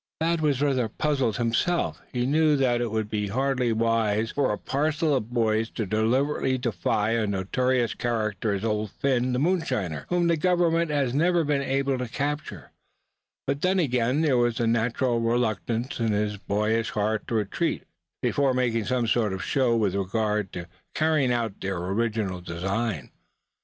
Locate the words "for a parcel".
4.31-5.15